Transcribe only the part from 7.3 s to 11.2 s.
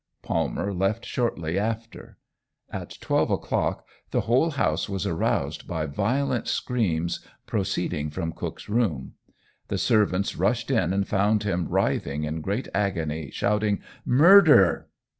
proceeding from Cook's room. The servants rushed in and